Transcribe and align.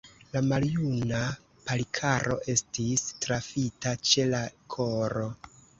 La 0.35 0.39
maljuna 0.51 1.19
Palikaro 1.67 2.39
estis 2.57 3.07
trafita 3.27 3.97
ĉe 4.13 4.29
la 4.35 4.45
koro. 4.77 5.33